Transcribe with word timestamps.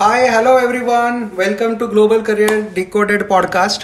Hi 0.00 0.26
hello 0.28 0.50
everyone 0.58 1.22
welcome 1.38 1.74
to 1.78 1.86
Global 1.86 2.20
Career 2.24 2.60
Decoded 2.74 3.22
podcast 3.28 3.82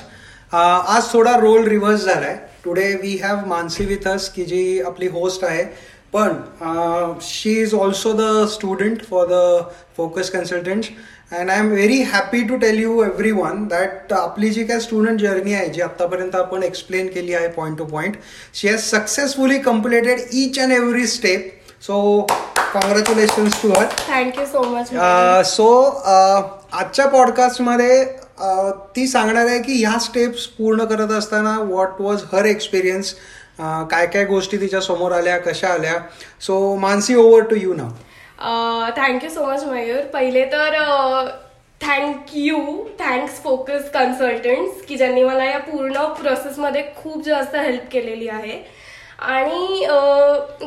आज 0.55 1.13
थोडा 1.13 1.37
role 1.41 1.67
reverse 1.69 2.05
झालाय. 2.05 2.37
Today 2.65 2.87
we 3.03 3.17
have 3.23 3.45
Mansi 3.47 3.85
with 3.87 4.09
us 4.09 4.29
की 4.37 4.45
जी 4.45 4.81
आपली 4.87 5.09
होस्ट 5.09 5.45
आहे. 5.45 5.65
पण 6.13 7.19
she 7.23 7.53
is 7.63 7.75
also 7.75 8.13
the 8.13 8.47
student 8.53 9.03
for 9.11 9.27
the 9.31 9.61
Focus 9.97 10.31
Consultant 10.31 10.85
and 11.33 11.51
I 11.51 11.59
am 11.59 11.69
very 11.73 12.01
happy 12.13 12.43
to 12.49 12.57
tell 12.57 12.79
you 12.81 13.03
everyone 13.33 13.67
that 13.71 14.13
आपली 14.13 14.51
जी 14.51 14.65
काय 14.65 14.81
स्टुडंट 14.81 15.21
जर्नी 15.21 15.55
आहे 15.55 15.69
जी 15.69 15.81
आत्तापर्यंत 15.81 16.37
आपण 16.37 16.63
एक्सप्लेन 16.63 17.07
केली 17.07 17.35
आहे 17.35 17.49
point 17.49 17.79
to 17.79 17.85
point 17.85 18.17
she 18.55 18.69
has 18.69 18.81
successfully 18.91 19.59
completed 19.59 20.21
each 20.33 20.59
and 20.61 20.73
every 20.73 21.07
step 21.07 21.53
so 21.83 22.21
congratulation 22.73 23.49
to 23.63 23.69
her 23.71 23.87
thank you 24.09 24.47
so 24.47 24.63
much 24.63 24.91
so 25.49 25.69
आजच्या 26.73 27.07
पॉडकास्टमध्ये 27.09 28.05
uh, 28.05 28.71
ती 28.97 29.07
सांगणार 29.07 29.47
आहे 29.47 29.59
की 29.63 29.73
ह्या 29.85 29.99
स्टेप्स 30.01 30.47
पूर्ण 30.59 30.85
करत 30.85 31.13
असताना 31.19 31.59
व्हॉट 31.61 32.01
वॉज 32.01 32.23
हर 32.33 32.45
एक्सपिरियन्स 32.45 33.15
काय 33.91 34.07
काय 34.07 34.25
गोष्टी 34.25 34.57
तिच्या 34.61 34.81
समोर 34.81 35.13
आल्या 35.13 35.37
कशा 35.39 35.69
आल्या? 35.69 35.95
So 36.41 36.75
Mansi 36.81 37.15
over 37.15 37.43
to 37.51 37.57
you 37.57 37.75
now 37.75 38.91
thank you 38.97 39.31
so 39.31 39.45
much 39.45 39.65
Mayur. 39.65 40.01
पहिले 40.13 40.45
तर 40.53 40.75
थँक्यू 41.81 42.59
थँक्स 42.99 43.43
फोकस 43.43 43.91
कन्सल्टंट्स 43.95 44.85
की 44.89 44.97
ज्यांनी 44.97 45.23
मला 45.25 45.45
या 45.45 45.59
पूर्ण 45.59 46.05
प्रोसेसमध्ये 46.21 46.83
खूप 46.97 47.25
जास्त 47.27 47.57
हेल्प 47.57 47.89
केलेली 47.93 48.29
आहे. 48.29 48.59
आणि 49.19 49.87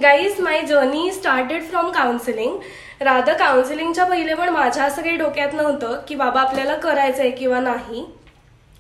guys 0.02 0.40
my 0.42 0.62
journey 0.68 1.12
started 1.14 1.70
from 1.70 1.90
counselling 1.92 2.58
Radha 3.02 3.34
काउन्सिलिंगच्या 3.34 4.06
पहिले 4.06 4.34
पण 4.36 4.50
माझ्या 4.50 4.84
असं 4.84 5.02
काही 5.02 5.16
डोक्यात 5.18 5.54
नव्हतं 5.54 6.00
की 6.08 6.16
बाबा 6.16 6.42
आपल्याला 6.42 6.76
करायचं 6.76 7.22
आहे 7.22 7.32
किंवा 7.32 7.60
नाही. 7.60 8.06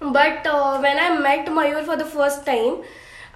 But 0.02 0.48
when 0.81 1.00
I 1.00 1.09
met 1.09 1.50
Mayur 1.50 1.84
for 1.84 1.95
the 1.95 2.03
first 2.14 2.45
time 2.45 2.76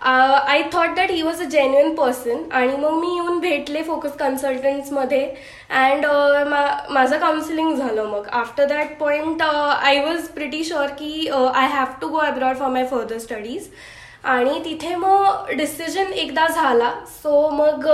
I 0.02 0.62
thought 0.74 0.96
that 0.96 1.12
he 1.12 1.22
was 1.22 1.42
a 1.42 1.46
genuine 1.50 1.94
person 1.96 2.42
आणि 2.52 2.76
मग 2.78 2.94
मी 3.00 3.14
येऊन 3.16 3.40
भेटले 3.40 3.84
फोकस 3.84 4.16
कन्सल्टंट्समध्ये 4.20 5.26
अँड 5.70 6.06
माझं 6.06 7.18
काउन्सिलिंग 7.20 7.76
झालं 7.76 8.04
मग. 8.06 8.28
After 8.32 8.66
that 8.68 8.98
point 9.00 9.42
I 9.42 10.00
was 10.06 10.28
pretty 10.30 10.64
sure 10.64 10.88
की 11.00 11.28
I 11.30 11.68
have 11.68 12.00
to 12.02 12.08
go 12.08 12.18
abroad 12.20 12.58
for 12.58 12.70
my 12.70 12.86
further 12.88 13.18
studies 13.18 13.70
आणि 14.24 14.60
तिथे 14.66 14.96
मग 14.96 15.50
डिसिजन 15.58 16.12
एकदा 16.14 16.48
झाला. 16.48 16.92
सो 17.22 17.50
मग 17.50 17.88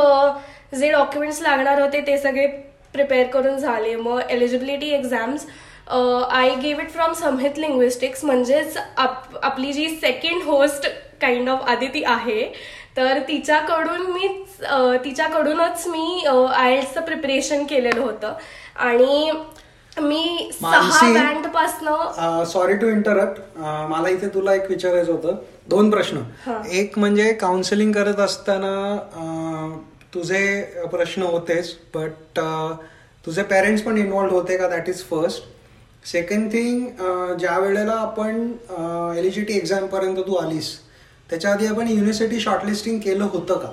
जे 0.79 0.91
डॉक्युमेंट्स 0.91 1.41
लागणार 1.41 1.81
होते 1.81 2.01
ते 2.07 2.17
सगळे 2.17 2.45
प्रिपेअर 2.93 3.27
करून 3.27 3.57
झाले. 3.57 3.95
मग 3.95 4.19
eligibility 4.29 4.89
exams 4.95 5.45
I 5.89 6.49
gave 6.63 6.79
it 6.79 6.89
from 6.91 7.13
Samhit 7.13 7.57
linguistics 7.59 8.23
म्हणजेच 8.25 8.77
आप 8.77 9.37
आपली 9.43 9.71
जी 9.73 9.87
second 9.89 10.43
host 10.45 10.87
kind 11.21 11.49
of 11.49 11.63
Aditi 11.69 12.03
आहे 12.07 12.43
तर 12.97 13.19
तिच्याकडून 13.27 14.01
मी 14.11 14.27
तिच्याकडूनच 15.03 15.87
मी 15.87 16.25
आयएल्सचं 16.27 17.01
प्रिपरेशन 17.01 17.63
केलेलं 17.65 18.01
होतं. 18.01 18.33
आणि 18.75 19.31
मी 19.99 20.49
सहा 20.53 21.11
बँड 21.13 21.47
पासनं 21.53 22.43
सॉरी 22.47 22.75
टू 22.77 22.87
इंटरप्ट 22.87 23.39
मला 23.89 24.09
इथे 24.09 24.27
तुला 24.33 24.53
एक 24.53 24.69
विचारायचं 24.69 25.11
होतं. 25.11 25.35
दोन 25.69 25.89
प्रश्न. 25.89 26.21
एक 26.71 26.97
म्हणजे 26.99 27.31
काउन्सिलिंग 27.41 27.91
करत 27.91 28.19
असताना 28.19 28.73
तुझे 30.13 30.61
प्रश्न 30.91 31.23
होतेच 31.23 31.75
बट 31.95 32.39
तुझे 33.25 33.43
पेरेंट्स 33.43 33.83
पण 33.83 33.97
इन्व्हॉल्ड 33.97 34.31
होते 34.31 34.57
का? 34.57 34.67
That 34.69 34.89
is 34.89 35.03
first 35.09 36.07
second 36.07 36.51
thing 36.51 36.85
ज्या 37.39 37.57
वेळेला 37.59 37.91
आपण 37.91 38.51
एलिजिटी 39.17 39.57
एक्झाम 39.57 39.85
पर्यंत 39.87 40.17
तू 40.27 40.35
आलीस 40.35 40.77
त्याच्या 41.29 41.51
आधी 41.51 41.65
आपण 41.67 41.87
युनिव्हर्सिटी 41.87 42.39
शॉर्टलिस्टिंग 42.39 42.99
केलं 42.99 43.23
होतं 43.23 43.57
का? 43.57 43.71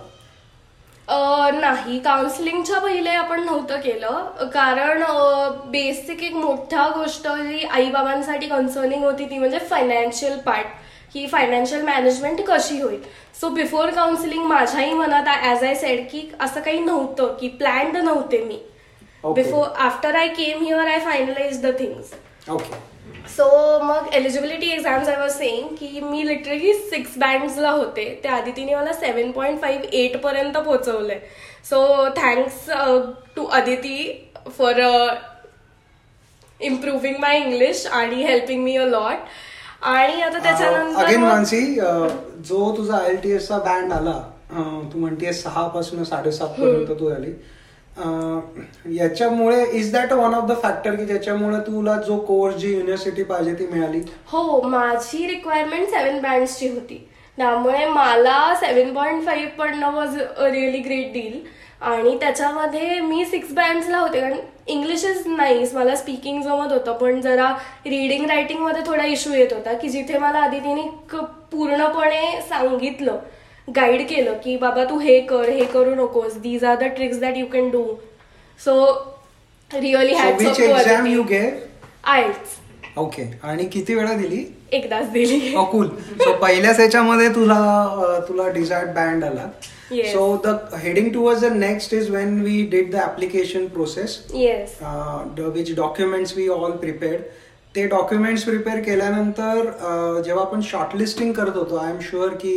नाही 1.09 1.99
काउन्सिलिंगच्या 1.99 2.79
पहिले 2.81 3.11
आपण 3.11 3.45
नव्हतं 3.45 3.81
केलं. 3.81 4.47
कारण 4.53 5.03
बेसिक 5.71 6.23
एक 6.25 6.35
मोठा 6.35 6.89
गोष्ट 6.97 7.29
जी 7.29 7.67
आई 7.67 7.91
बाबांसाठी 7.91 8.47
कन्सर्निंग 8.49 9.05
होती 9.05 9.25
ती 9.25 9.39
म्हणजे 9.39 9.59
फायनान्शियल 9.71 10.39
पार्ट 10.47 10.67
की 11.13 11.27
फायनान्शियल 11.27 11.83
मॅनेजमेंट 11.83 12.41
कशी 12.49 12.81
होईल? 12.81 13.03
सो 13.41 13.49
बिफोर 13.49 13.91
काउन्सिलिंग 13.91 14.45
माझ्याही 14.45 14.93
मनात 14.95 15.29
ॲज 15.43 15.65
आय 15.65 15.75
सेड 15.75 16.07
की 16.13 16.29
असं 16.41 16.61
काही 16.61 16.79
नव्हतं 16.81 17.37
की 17.41 17.49
प्लॅन्ड 17.59 17.97
नव्हते 17.97 18.45
मी. 18.45 18.59
Before 19.25 19.67
after 19.79 20.15
I 20.15 20.29
came 20.29 20.63
here 20.65 20.87
I 20.87 20.99
finalize 21.01 21.65
the 21.65 21.79
things 21.79 22.13
so 22.49 23.47
मग 23.83 24.15
eligibility 24.15 24.71
exams 24.73 25.09
I 25.09 25.17
was 25.21 25.31
saying 25.33 25.69
की 25.79 26.01
मी 26.01 26.27
लिटरली 26.27 26.73
सिक्स 26.75 27.17
बँड्सला 27.19 27.71
होते. 27.71 28.05
त्या 28.23 28.33
आधी 28.33 28.51
तिने 28.57 28.75
मला 28.75 28.93
सेवन 28.93 29.31
पॉईंट 29.33 29.61
फाईव्ह 29.61 29.97
एट 29.97 30.17
पर्यंत 30.23 30.57
पोहोचवलंय. 30.57 31.19
So 31.71 32.09
thanks 32.17 32.69
to 33.37 33.45
Aditi 33.59 33.99
for 34.59 34.81
improving 36.61 37.17
my 37.21 37.39
English 37.39 37.87
आणि 37.87 38.23
हेल्पिंग 38.25 38.63
मी 38.65 38.77
अ 38.77 38.85
लॉट 38.87 39.17
आणि 39.83 40.23
आता 40.23 40.39
त्याच्यानंतर 40.43 41.05
अगेन 41.05 41.21
मानसी 41.21 41.61
जो 41.75 42.75
तुझा 42.77 42.97
आय 42.97 43.11
एल 43.11 43.17
टी 43.23 43.33
एसचा 43.35 43.59
बँड 43.67 43.93
आला 43.93 44.19
तू 44.93 44.99
म्हणते 44.99 45.33
सहा 45.33 45.67
पासून 45.69 46.05
साडेसात 46.05 46.49
पर्यंत 46.61 46.99
तू 47.01 47.09
आली. 47.15 47.33
याच्यामुळे 47.99 49.65
is 49.73 49.93
that 49.93 50.13
one 50.13 50.35
of 50.35 50.49
the 50.49 50.57
factor 50.63 50.95
की 50.95 51.05
ज्याच्यामुळे 51.07 51.59
तुला 51.67 51.95
जो 52.07 52.17
कोर्स 52.19 52.57
जी 52.57 52.73
युनिव्हर्सिटी 52.73 53.23
पाहिजे 53.23 53.55
ती 53.55 53.67
मिळाली? 53.67 54.01
हो 54.27 54.61
माझी 54.63 55.27
रिक्वायरमेंट 55.27 55.89
सेव्हन 55.89 56.21
बँड्सची 56.23 56.69
होती. 56.69 57.07
त्यामुळे 57.39 57.85
मला 57.87 58.55
सेव्हन 58.61 58.93
पॉईंट 58.95 59.25
फाईव्ह 59.27 59.51
पडणं 59.59 59.93
was 59.95 60.19
a 60.19 60.47
really 60.47 60.79
great 60.79 61.13
deal 61.13 61.39
आणि 61.83 62.17
त्याच्यामध्ये 62.21 63.01
मी 63.01 63.25
सिक्स 63.25 63.53
बँड्सला 63.53 63.99
होते 63.99 64.21
कारण 64.21 64.37
इंग्लिश 64.67 65.05
इज 65.05 65.27
नाईस 65.27 65.75
मला 65.75 65.97
स्पीकिंग 65.97 66.41
जमत 66.43 66.73
होतं 66.73 66.93
पण 66.93 67.21
जरा 67.21 67.51
रिडिंग 67.87 68.25
रायटिंगमध्ये 68.27 68.83
थोडा 68.87 69.05
इश्यू 69.07 69.33
येत 69.35 69.53
होता 69.53 69.73
की 69.73 69.89
जिथे 69.89 70.19
मला 70.19 70.39
आदितीने 70.39 70.83
पूर्णपणे 71.53 72.41
सांगितलं 72.49 73.19
गाईड 73.69 74.07
केलं 74.09 74.35
की 74.45 74.57
बाबा 74.57 74.85
तू 74.91 74.99
हे 74.99 75.21
कर 75.31 75.49
हे 75.49 75.65
करू 75.73 75.95
नकोस. 75.95 76.37
These 76.43 76.65
are 76.65 76.77
the 76.77 76.93
tricks 76.97 77.19
that 77.21 77.37
you 77.37 77.47
can 77.53 77.71
do 77.71 77.85
so 78.61 78.75
really 79.71 80.15
exam 80.17 81.07
you 81.07 81.23
get 81.31 81.43
it's 82.05 82.59
okay 82.99 83.23
आणि 83.43 83.65
किती 83.73 83.95
वेळा 83.95 84.13
दिली? 84.17 84.45
एकदाच 84.73 85.11
दिली. 85.13 85.39
कुल 85.71 85.89
सो 86.21 86.33
पहिल्याच 86.43 86.81
याच्यामध्ये 86.81 87.29
तुला 87.35 88.21
तुला 88.29 88.49
डिझायर्ड 88.53 88.91
बँड 88.95 89.25
आला. 89.25 89.49
So 89.93 90.37
the 90.45 90.57
heading 90.83 91.13
towards 91.15 91.43
the 91.43 91.53
next 91.53 91.93
is 91.95 92.11
when 92.11 92.41
we 92.43 92.63
did 92.71 92.91
the 92.93 92.97
application 93.03 93.67
process 93.75 94.19
yes 94.35 94.79
which 95.39 95.75
documents 95.77 96.37
we 96.37 96.49
all 96.49 96.73
prepared 96.77 97.23
ते 97.75 97.87
डॉक्युमेंट्स 97.89 98.45
प्रिपेअर 98.45 98.81
केल्यानंतर 98.85 100.23
जेव्हा 100.25 100.45
आपण 100.45 100.61
शॉर्टलिस्टिंग 100.71 101.33
करत 101.33 101.57
होतो 101.57 101.77
आय 101.77 101.91
एम 101.91 101.99
शुअर 102.11 102.35
की 102.35 102.57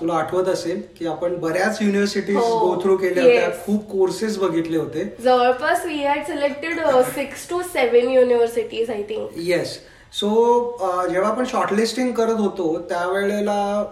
तुला 0.00 0.14
आठवत 0.14 0.48
असेल 0.48 0.80
की 0.98 1.06
आपण 1.06 1.34
बऱ्याच 1.40 1.78
युनिव्हर्सिटीज 1.80 2.36
गो 2.36 2.74
थ्रू 2.82 2.96
केल्या 2.96 3.24
होत्या. 3.24 3.48
खूप 3.64 3.84
कोर्सेस 3.90 4.38
बघितले 4.38 4.76
होते. 4.76 5.04
जवळपास 5.24 5.84
we 5.86 5.96
had 5.96 6.24
selected 6.26 6.80
six 7.14 7.48
to 7.50 7.60
seven 7.72 8.10
universities 8.10 8.90
I 8.90 9.02
think 9.08 9.38
yes 9.38 9.78
so 10.12 10.28
जेव्हा 11.10 11.30
आपण 11.30 11.44
शॉर्टलिस्टिंग 11.44 12.12
करत 12.12 12.40
होतो 12.40 12.76
त्यावेळेला 12.88 13.84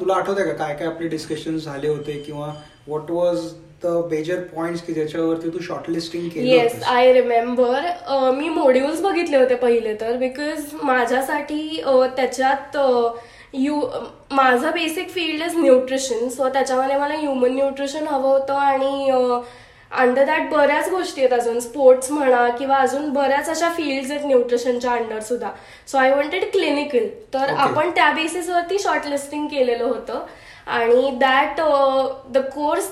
तुला 0.00 0.14
आठवत 0.14 0.38
आहे 0.38 0.48
का 0.48 0.52
काय 0.54 0.74
काय 0.74 0.86
आपले 0.86 1.08
डिस्कशन 1.08 1.56
झाले 1.58 1.88
होते 1.88 2.12
किंवा 2.26 2.52
what 2.86 3.10
was 3.10 3.40
the 3.82 3.86
major 4.10 4.40
point 4.54 4.78
की 4.86 4.92
ज्याच्यावरती 4.92 5.48
तू 5.48 5.58
शॉर्टलिस्टिंग 5.62 6.28
केली 6.28 6.50
येस 6.50 6.82
आय 6.88 7.12
रिमेंबर 7.12 8.30
मी 8.34 8.48
मॉड्युल्स 8.48 9.00
बघितले 9.00 9.36
होते 9.36 9.54
पहिले 9.56 9.94
तर 10.00 10.16
बिकॉज 10.16 10.74
माझ्यासाठी 10.82 11.82
त्याच्यात 12.16 12.76
यू 13.54 13.80
माझं 14.32 14.70
basic 14.70 15.10
field 15.10 15.42
is 15.42 15.56
nutrition 15.56 16.28
so 16.28 16.48
त्याच्यामध्ये 16.48 16.96
मला 16.96 17.14
ह्युमन 17.14 17.54
न्यूट्रिशन 17.54 18.06
हवं 18.08 18.28
होतं 18.28 18.54
आणि 18.54 19.30
अंडर 19.92 20.24
दॅट 20.24 20.48
बऱ्याच 20.50 20.88
गोष्टी 20.90 21.20
आहेत 21.20 21.32
अजून. 21.32 21.58
स्पोर्ट्स 21.60 22.10
म्हणा 22.10 22.48
किंवा 22.58 22.76
अजून 22.76 23.08
बऱ्याच 23.12 23.48
अशा 23.50 23.68
फील्ड्स 23.76 24.10
आहेत 24.10 24.24
न्यूट्रिशनच्या 24.26 24.92
अंडर 24.92 25.20
सुद्धा. 25.20 25.50
सो 25.86 25.98
आय 25.98 26.10
वॉन्टेड 26.14 26.44
क्लिनिकल 26.52 27.06
तर 27.34 27.54
आपण 27.56 27.90
त्या 27.96 28.10
बेसिसवरती 28.12 28.78
शॉर्टलिस्टिंग 28.78 29.46
केलेलं 29.48 29.84
होतं. 29.84 30.24
आणि 30.66 31.10
दॅट 31.18 31.60
द 32.28 32.38
कोर्स 32.54 32.88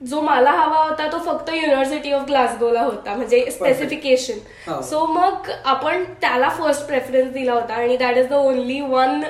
जो 0.00 0.20
मला 0.20 0.50
हवा 0.50 0.78
होता 0.78 1.06
तो 1.12 1.18
फक्त 1.24 1.50
युनिव्हर्सिटी 1.52 2.12
ऑफ 2.12 2.22
ग्लासगोला 2.26 2.82
होता 2.82 3.14
म्हणजे 3.14 3.40
स्पेसिफिकेशन 3.50 4.80
सो 4.82 5.04
मग 5.06 5.50
आपण 5.64 6.04
त्याला 6.20 6.48
फर्स्ट 6.58 6.86
प्रेफरन्स 6.86 7.32
दिला 7.32 7.52
होता 7.52 7.74
आणि 7.74 7.96
that 7.96 8.16
is 8.16 8.28
the 8.28 8.32
only 8.34 8.80
one 8.80 9.22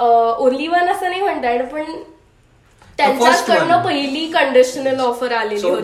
only 0.00 0.66
one 0.68 0.88
असं 0.90 1.08
नाही 1.10 1.20
म्हणता 1.22 1.56
पण 1.72 1.84
त्यांच्याकडनं. 2.98 3.82
पहिली 3.84 4.26
कंडिशनल 4.32 5.00
ऑफर 5.00 5.32
आलेली 5.32 5.60
So 5.60 5.68
होती 5.70 5.82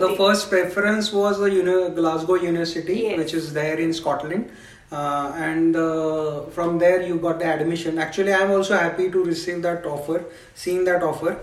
was 1.13 1.39
the 1.43 1.49
uni- 1.53 1.89
Glasgow 1.99 2.35
University, 2.43 2.97
Yes. 3.03 3.17
which 3.21 3.33
is 3.39 3.47
there 3.53 3.79
in 3.85 3.93
Scotland, 3.99 4.43
uh, 4.91 5.47
and 5.47 5.79
uh, 5.83 6.41
from 6.57 6.77
there 6.83 6.99
you 7.07 7.15
got 7.23 7.39
the 7.43 7.47
admission. 7.53 7.97
Actually, 8.05 8.33
I 8.33 8.41
am 8.47 8.51
also 8.57 8.77
happy 8.81 9.07
to 9.15 9.23
receive 9.29 9.63
that 9.63 9.87
offer, 9.93 10.19
seeing 10.65 10.83
that 10.89 11.07
offer. 11.09 11.33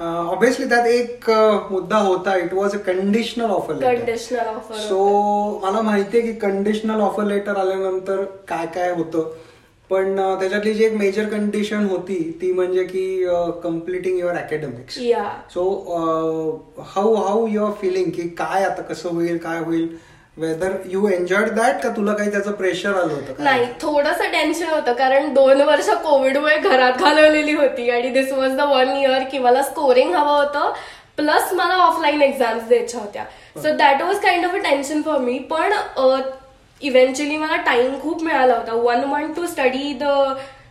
Uh, 0.00 0.22
obviously, 0.34 0.68
that 0.74 0.86
एक 0.92 1.30
uh, 1.30 1.70
मुद्दा 1.70 1.98
होता. 2.10 2.36
It 2.44 2.52
was 2.60 2.76
a 2.80 2.82
conditional 2.90 3.56
offer 3.56 3.74
letter. 3.78 3.96
Conditional 3.96 4.52
offer 4.54 4.78
so 4.88 5.00
मला 5.64 5.82
माहितीये 5.88 6.22
की 6.22 6.32
conditional 6.46 7.00
offer 7.00 7.24
letter 7.32 7.56
आल्यानंतर 7.64 8.22
काय 8.48 8.66
काय 8.74 8.90
होतं 9.00 9.32
पण 9.90 10.16
त्याच्यातली 10.40 10.72
जी 10.74 10.84
एक 10.84 10.92
मेजर 10.92 11.24
कंडिशन 11.28 11.84
होती 11.86 12.16
ती 12.40 12.52
म्हणजे 12.52 12.84
की 12.84 13.04
कम्प्लिटिंग 13.64 14.18
युअर 14.18 14.36
अकॅडमिक्स 14.36 14.98
या 14.98 15.24
so 15.54 15.64
how 16.94 17.14
how 17.14 17.46
your 17.46 17.72
feeling 17.80 18.10
की 18.10 18.28
काय 18.38 18.64
आता 18.64 18.82
कसं 18.82 19.08
होईल 19.08 19.36
काय 19.38 19.58
होईल 19.58 19.88
वेदर 20.36 20.72
यू 20.86 21.06
एन्जॉयड 21.08 21.50
दॅट 21.50 21.82
का 21.82 21.88
तुला 21.88 22.12
काही 22.12 22.30
त्याचं 22.30 22.52
प्रेशर 22.52 22.94
आलं 22.94 23.12
होतं? 23.12 23.42
नाही 23.44 23.66
थोडस 23.82 24.20
टेन्शन 24.32 24.68
होतं 24.70 24.92
कारण 24.92 25.32
दोन 25.34 25.60
वर्ष 25.60 25.88
कोविडमुळे 26.04 26.56
घरात 26.58 26.98
घालवलेली 27.00 27.52
होती 27.52 27.88
आणि 27.90 28.08
this 28.10 28.32
was 28.32 28.56
the 28.56 28.60
one 28.70 28.90
year 28.96 29.22
की 29.32 29.38
मला 29.38 29.62
स्कोरिंग 29.62 30.14
हवं 30.14 30.36
होतं 30.36 30.72
प्लस 31.16 31.52
मला 31.52 31.74
ऑफलाईन 31.76 32.22
एक्झाम्स 32.22 32.68
द्यायच्या 32.68 33.00
होत्या. 33.00 33.24
So 33.56 33.76
that 33.76 34.02
was 34.02 34.18
kind 34.20 34.44
of 34.46 34.54
a 34.54 34.58
tension 34.60 35.02
for 35.02 35.18
me 35.18 35.38
पण 35.50 35.72
इव्हेंच्युअली 36.86 37.36
मला 37.36 37.56
टाइम 37.66 37.98
खूप 38.02 38.22
मिळाला 38.22 38.54
होता. 38.54 38.74
One 38.74 39.04
month 39.04 39.34
to 39.36 39.46
study 39.46 39.92
the 40.00 40.04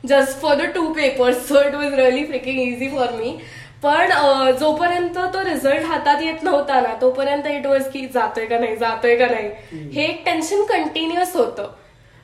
just 0.08 0.42
for 0.42 0.56
the 0.56 0.72
two 0.76 0.88
papers 0.94 1.48
so 1.48 1.60
it 1.68 1.76
was 1.76 1.94
really 1.94 2.24
freaking 2.26 2.60
easy 2.62 2.90
for 2.90 3.12
me 3.18 3.38
पण 3.84 4.12
जोपर्यंत 4.60 5.18
तो 5.34 5.44
रिझल्ट 5.44 5.86
हातात 5.86 6.22
येत 6.24 6.44
नव्हता 6.44 6.80
ना 6.82 6.94
तोपर्यंत 7.02 7.48
इट 7.48 7.66
वॉज 7.68 7.88
की 7.94 8.06
जातोय 8.14 8.46
का 8.46 8.60
नाही 8.60 8.76
जातोय 8.78 9.16
का 9.16 9.26
नाही. 9.28 9.50
हे 9.94 10.04
एक 10.04 10.24
टेन्शन 10.26 10.64
कंटिन्युअस 10.66 11.36
होतं. 11.36 11.68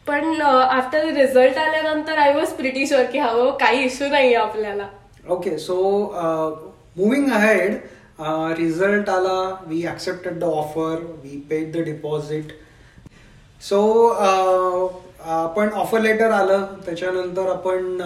पण 0.07 0.42
आफ्टर 0.42 1.06
रिझल्ट 1.06 1.57
आल्यानंतर 1.57 2.18
आय 2.18 2.33
वॉज 2.33 2.53
प्रिटी 2.57 2.85
शुअर 2.88 3.03
की 3.12 3.19
हवं 3.19 3.57
काही 3.59 3.83
इश्यू 3.85 4.07
नाही 4.09 4.33
आपल्याला. 4.35 4.88
Okay 5.30 5.57
so 5.57 5.75
moving 6.97 7.31
ahead 7.31 7.75
result 8.59 9.09
आला 9.09 9.39
we 9.68 9.85
accepted 9.88 10.39
the 10.39 10.44
offer 10.44 10.95
we 11.24 11.38
paid 11.50 11.71
the 11.74 11.83
deposit 11.85 12.51
so 13.61 14.07
आपण 15.29 15.69
ऑफर 15.69 16.00
लेटर 16.01 16.31
आलं 16.31 16.65
त्याच्यानंतर 16.85 17.47
आपण 17.51 17.97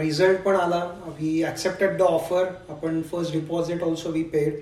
रिझल्ट 0.00 0.40
पण 0.40 0.56
आला. 0.56 0.84
वी 1.20 1.42
ऍक्सेप्टेड 1.48 1.96
द 1.98 2.02
ऑफर 2.02 2.44
आपण 2.70 3.00
first 3.12 3.32
deposit 3.32 3.82
also 3.82 4.10
we 4.12 4.22
paid 4.32 4.58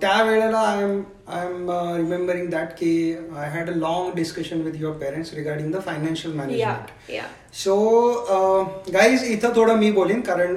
त्यावेळेला 0.00 0.58
I 0.58 0.82
am 0.82 1.00
I 1.28 1.46
am 1.46 1.70
remembering 1.96 2.48
that 2.50 2.68
की 2.78 3.12
I 3.36 3.48
had 3.50 3.68
a 3.70 3.74
long 3.76 4.10
discussion 4.14 4.60
with 4.60 4.80
your 4.80 4.96
parents 4.98 5.32
regarding 5.34 5.72
the 5.72 5.80
financial 5.86 6.34
management 6.36 6.90
so 7.56 7.76
guys 8.94 9.24
इथं 9.24 9.54
थोडं 9.56 9.76
मी 9.78 9.90
बोलीन 9.90 10.20
कारण 10.20 10.56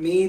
मी. 0.00 0.22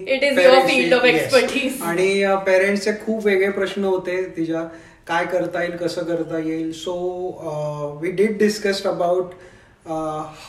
आणि 1.82 2.26
पेरेंट्सचे 2.46 2.92
खूप 3.06 3.26
वेगळे 3.26 3.50
प्रश्न 3.52 3.84
होते 3.84 4.22
तिच्या. 4.38 4.68
काय 5.08 5.26
करता 5.26 5.62
येईल 5.64 5.76
कसं 5.78 6.04
करता 6.06 6.38
येईल. 6.40 6.72
So 6.72 8.00
we 8.02 8.12
did 8.12 8.38
discussed 8.40 8.88
about 8.88 9.34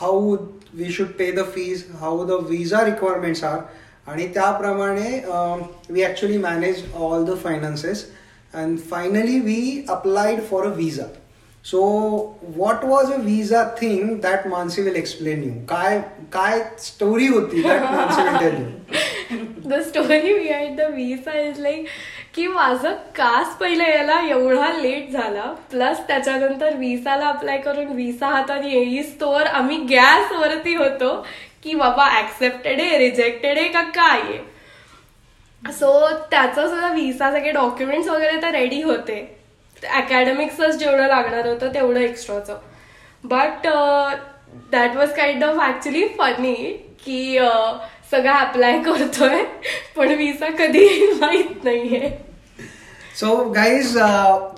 how 0.01 0.37
we 0.75 0.93
should 0.93 1.07
pay 1.19 1.31
the 1.33 1.45
fees 1.55 1.85
how 2.01 2.25
the 2.27 2.45
visa 2.49 2.85
requirements 2.85 3.45
are 3.45 3.59
आणि 4.11 4.27
त्याप्रमाणे 4.35 5.21
we 5.91 6.03
actually 6.05 6.39
manage 6.39 6.83
all 6.95 7.25
the 7.25 7.37
finances 7.43 8.05
and 8.55 8.79
finally 8.91 9.39
we 9.41 9.85
applied 9.91 10.41
for 10.51 10.67
a 10.67 10.75
visa 10.77 11.07
so 11.65 11.83
what 12.57 12.85
was 12.85 13.13
a 13.13 13.17
visa 13.21 13.63
thing 13.81 14.17
that 14.23 14.47
Mansi 14.47 14.83
will 14.83 14.97
explain 14.97 15.43
you 15.45 15.53
काय 15.69 16.01
काय 16.33 16.61
story 16.79 17.27
होती 17.27 17.63
that 17.63 17.83
Mansi 17.83 18.23
will 18.23 18.39
tell 18.41 18.63
you 18.63 19.71
the 19.71 19.81
story 19.89 20.33
behind 20.39 20.77
the 20.81 20.91
visa 20.95 21.39
is 21.41 21.61
like 21.61 21.87
की 22.35 22.47
माझं 22.47 22.93
CAS 23.17 23.55
पहिले 23.57 23.85
यायला 23.85 24.21
एवढा 24.29 24.71
late 24.73 25.11
झाला. 25.11 25.45
Plus 25.71 26.01
त्याच्यानंतर 26.09 26.77
विसाला 26.77 27.29
अप्लाय 27.29 27.59
करून 27.59 27.93
विसा 27.97 28.29
हातात 28.29 28.65
येईस 28.65 29.21
तोवर 29.21 29.47
आम्ही 29.47 29.77
गॅस 29.91 30.33
वरती 30.33 30.75
होतो 30.75 31.15
की 31.63 31.75
बाबा 31.75 32.09
ऍक्सेप्टेड 32.19 32.81
आहे 32.81 32.99
रिजेक्टेड 32.99 33.59
आहे 33.59 33.69
का 33.69 33.83
काय 33.95 34.21
आहे? 34.21 35.73
सो 35.73 36.09
त्याचं 36.31 36.69
सुद्धा 36.69 36.93
विसा 36.93 37.31
सगळे 37.33 37.53
डॉक्युमेंट्स 37.53 38.09
वगैरे 38.09 38.43
तर 38.43 38.51
रेडी 38.51 38.83
होते. 38.83 39.17
अकॅडमिक्सच 39.83 40.77
जेवढं 40.79 41.07
लागणार 41.07 41.47
होतं 41.47 41.75
तेवढं 41.75 42.01
एक्स्ट्राचं 42.01 42.59
but 43.25 43.67
that 44.73 44.97
was 44.97 45.15
kind 45.15 45.45
of 45.45 45.61
actually 45.67 46.07
funny 46.19 46.55
की 47.05 47.39
uh, 47.39 47.73
सगळं 48.15 48.33
अप्लाय 48.33 48.79
करतोय 48.83 49.43
पण 49.97 50.15
व्हिसा 50.15 50.49
कधी 50.59 50.89
माहीत 51.21 51.65
नाहीये. 51.65 52.11
So 53.21 53.35
guys 53.55 53.93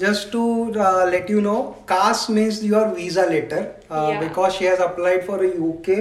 just 0.01 0.33
to 0.33 0.73
let 1.11 1.31
you 1.31 1.41
know 1.41 1.55
caste 1.89 2.31
means 2.31 2.59
your 2.63 2.87
visa 2.97 3.25
letter 3.27 3.63
because 4.21 4.53
she 4.53 4.67
has 4.67 4.81
applied 4.83 5.27
for 5.27 5.43
UK 5.45 5.97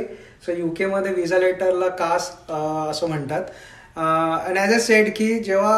so 0.46 0.52
UK 0.57 0.86
मध्ये 0.86 1.12
व्हिसा 1.13 1.38
लेटरला 1.38 1.88
CAS 2.02 2.30
असं 2.50 3.07
म्हणतात. 3.07 3.42
आणि 3.98 4.60
ॲज 4.60 4.74
अ 4.74 4.80
सेट 4.81 5.12
की 5.18 5.28
जेव्हा 5.40 5.78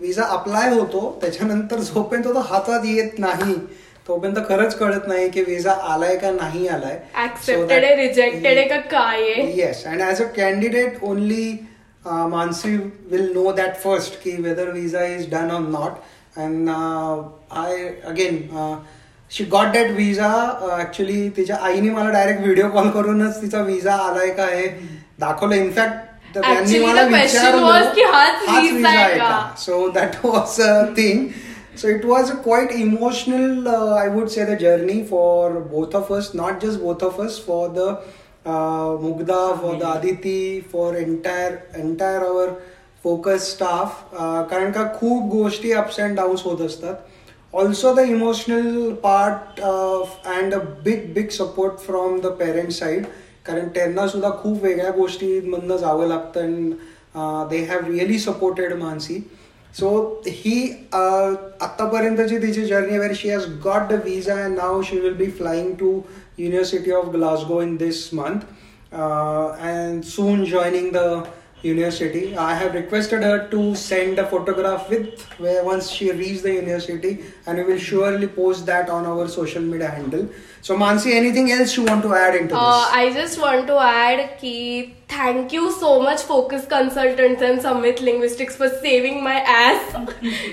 विजा 0.00 0.24
अप्लाय 0.34 0.70
होतो 0.70 1.18
त्याच्यानंतर 1.20 1.78
झोपेन 1.78 2.24
तो 2.24 2.38
हातात 2.40 2.84
येत 2.84 3.18
नाही 3.18 3.54
तोपर्यंत 4.06 4.36
खरंच 4.48 4.74
कळत 4.78 5.06
नाही 5.08 5.28
की 5.30 5.42
व्हिसा 5.42 5.72
आलाय 5.92 6.16
का 6.16 6.30
नाही 6.30 6.66
आलाय. 6.68 6.98
Rejected 7.96 8.58
yes 9.58 9.84
and 9.86 10.02
as 10.02 10.22
a 10.22 10.26
candidate 10.36 11.02
only 11.02 11.50
Mansi 12.06 12.76
will 13.10 13.30
know 13.34 13.52
that 13.52 13.76
first 13.84 14.22
की 14.22 14.36
whether 14.42 14.70
visa 14.72 15.04
is 15.04 15.28
done 15.30 15.50
or 15.50 15.60
not 15.60 16.38
and 16.40 16.70
I 16.70 17.76
again 18.08 18.36
she 19.30 19.44
got 19.52 19.72
date 19.72 19.90
visa 19.90 20.28
actually 20.80 21.28
तिच्या 21.36 21.56
आईने 21.62 21.90
मला 21.90 22.10
डायरेक्ट 22.10 22.40
व्हिडिओ 22.40 22.68
कॉल 22.70 22.90
करूनच 22.90 23.40
तिचा 23.42 23.62
विजा 23.62 23.94
आलाय 23.94 24.30
का 24.30 24.42
आहे 24.42 24.66
दाखवलं. 25.20 25.54
इनफॅक्ट 25.54 26.04
त्यांनी 26.34 26.78
मला 26.78 27.02
so 29.58 29.88
that 29.88 30.24
was 30.24 30.60
a 30.62 30.82
thing 30.96 31.26
So 31.76 31.88
it 31.88 32.04
was 32.06 32.30
a 32.30 32.36
quite 32.36 32.70
emotional, 32.72 33.68
uh, 33.68 33.94
I 33.94 34.08
would 34.08 34.30
say, 34.30 34.44
the 34.44 34.56
journey 34.56 35.04
for 35.04 35.60
both 35.60 35.94
of 35.94 36.10
us. 36.10 36.32
Not 36.32 36.60
just 36.60 36.80
both 36.80 37.02
of 37.02 37.20
us, 37.20 37.38
for 37.38 37.68
the 37.68 37.88
uh, 38.46 38.96
Mugda, 39.04 39.60
for 39.60 39.76
the 39.76 39.92
Aditi, 39.92 40.62
for 40.62 40.96
entire 40.96 41.62
entire 41.74 42.24
our 42.24 42.62
focus 43.02 43.48
staff. 43.48 44.04
Uh, 44.14 44.42
कारण 44.50 44.72
का 44.72 44.84
खूप 44.98 45.28
गोष्टी 45.32 45.72
ups 45.82 46.00
and 46.00 46.16
downs 46.16 46.44
होत 46.44 46.60
असतात 46.66 47.54
also 47.54 47.94
the 47.94 48.08
emotional 48.08 48.90
part 49.02 49.60
and 49.60 50.54
a 50.54 50.58
big 50.84 51.12
big 51.14 51.28
support 51.30 51.78
from 51.86 52.20
the 52.20 52.32
parent 52.38 52.70
side 52.72 53.06
कारण 53.46 53.68
त्यांना 53.74 54.06
सुद्धा 54.08 54.30
खूप 54.42 54.62
वेगळ्या 54.62 54.90
गोष्टीमधनं 54.96 55.76
जावं 55.76 56.08
लागतं 56.08 56.40
and 56.40 56.74
they 57.50 57.64
have 57.70 57.90
really 57.90 58.18
supported 58.18 58.72
Mansi 58.78 59.22
so 59.74 60.22
ही 60.26 60.60
आतापर्यंतची 60.92 62.38
तिची 62.42 62.64
journey 62.66 62.98
where 62.98 63.12
she 63.14 63.30
has 63.30 63.44
got 63.64 63.88
the 63.90 64.00
visa 64.04 64.34
and 64.44 64.56
now 64.56 64.80
she 64.82 64.98
will 65.00 65.14
be 65.14 65.30
flying 65.38 65.72
to 65.80 66.00
university 66.38 66.90
of 66.90 67.08
Glasgow 67.14 67.60
in 67.62 67.76
this 67.76 68.08
month 68.14 68.46
and 68.92 70.02
soon 70.04 70.44
joining 70.44 70.90
the 70.94 71.22
university. 71.62 72.36
I 72.36 72.54
have 72.54 72.74
requested 72.74 73.22
her 73.22 73.48
to 73.48 73.74
send 73.74 74.18
a 74.18 74.26
photograph 74.26 74.88
with 74.90 75.22
where 75.38 75.64
once 75.64 75.90
she 75.90 76.10
reaches 76.12 76.42
the 76.42 76.52
university, 76.54 77.24
and 77.46 77.58
we 77.58 77.64
will 77.64 77.78
surely 77.78 78.26
post 78.28 78.66
that 78.66 78.88
on 78.90 79.06
our 79.06 79.26
social 79.28 79.62
media 79.62 79.88
handle. 79.88 80.28
So, 80.62 80.76
Mansi, 80.76 81.14
anything 81.14 81.50
else 81.52 81.76
you 81.76 81.84
want 81.84 82.02
to 82.02 82.14
add 82.14 82.34
into 82.36 82.54
Uh, 82.56 82.60
this? 82.60 82.94
I 83.00 83.12
just 83.14 83.40
want 83.40 83.66
to 83.68 83.78
add 83.78 84.38
ki 84.40 84.94
thank 85.08 85.52
you 85.52 85.72
so 85.72 86.00
much 86.02 86.22
Focus 86.22 86.66
Consultants 86.66 87.42
and 87.42 87.62
Summit 87.62 88.00
Linguistics 88.00 88.56
for 88.56 88.68
saving 88.86 89.22
my 89.24 89.36
ass. 89.40 89.94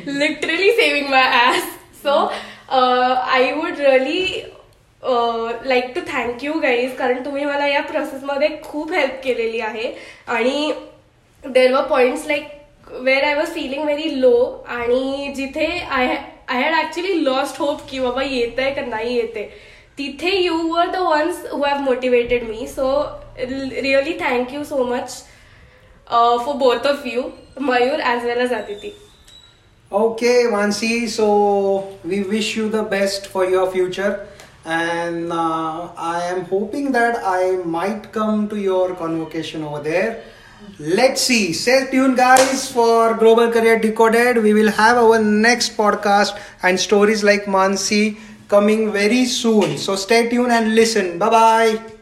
Literally 0.05 0.75
saving 0.81 1.09
my 1.09 1.23
ass. 1.43 1.63
So 2.01 2.31
uh, 2.69 3.15
I 3.39 3.53
would 3.61 3.77
really 3.77 4.45
like 5.67 5.91
to 5.95 6.01
thank 6.07 6.43
you 6.43 6.53
guys 6.63 6.95
कारण 6.97 7.23
तुम्ही 7.25 7.43
मला 7.45 7.65
या 7.67 7.81
प्रोसेसमध्ये 7.87 8.47
खूप 8.63 8.91
help 8.93 9.19
केलेली 9.23 9.59
आहे 9.59 9.91
आणि 10.35 10.71
there 11.45 11.73
were 11.73 11.87
points 11.89 12.25
like 12.27 12.91
where 13.01 13.23
I 13.23 13.35
was 13.35 13.53
feeling 13.53 13.83
very 13.83 14.09
low 14.21 14.35
आणि 14.77 15.33
जिथे 15.35 15.67
I 15.79 16.07
I 16.07 16.61
had 16.61 16.73
actually 16.79 17.23
lost 17.23 17.59
hope 17.61 17.81
की 17.89 17.99
बाबा 17.99 18.23
येत 18.23 18.59
आहे 18.59 18.73
का 18.73 18.81
नाही 18.85 19.15
येते 19.15 19.49
तिथे 19.97 20.35
you 20.37 20.57
were 20.73 20.89
the 20.91 20.99
ones 21.01 21.45
who 21.51 21.63
have 21.63 21.79
motivated 21.81 22.43
me 22.49 22.67
so 22.67 22.89
really 23.39 24.17
thank 24.19 24.53
you 24.53 24.63
so 24.63 24.83
much 24.83 25.23
for 26.09 26.53
both 26.57 26.87
of 26.87 27.07
you 27.07 27.23
Mayur 27.61 28.01
as 28.01 28.25
well 28.25 28.41
as 28.41 28.53
Aditi 28.53 28.93
Okay, 29.91 30.45
Mansi, 30.51 31.07
so 31.07 31.25
we 32.03 32.23
wish 32.23 32.47
you 32.57 32.67
the 32.67 32.81
best 32.81 33.27
for 33.27 33.43
your 33.47 33.65
future. 33.71 34.27
And 34.65 35.31
uh, 35.31 35.89
I 35.95 36.23
am 36.29 36.45
hoping 36.45 36.91
that 36.93 37.19
I 37.23 37.57
might 37.63 38.07
come 38.11 38.47
to 38.49 38.57
your 38.59 38.95
convocation 38.95 39.63
over 39.63 39.81
there. 39.81 40.23
Let's 40.79 41.21
see. 41.21 41.53
Stay 41.53 41.87
tuned, 41.91 42.17
guys, 42.17 42.71
for 42.71 43.13
Global 43.15 43.51
Career 43.51 43.79
Decoded. 43.79 44.37
We 44.43 44.53
will 44.53 44.71
have 44.71 44.97
our 44.97 45.19
next 45.19 45.77
podcast 45.77 46.37
and 46.63 46.79
stories 46.79 47.23
like 47.23 47.45
Mansi 47.45 48.17
coming 48.47 48.91
very 48.91 49.25
soon. 49.25 49.77
So 49.77 49.95
stay 49.95 50.29
tuned 50.29 50.51
and 50.51 50.75
listen. 50.75 51.17
Bye 51.19 51.29
bye. 51.29 51.92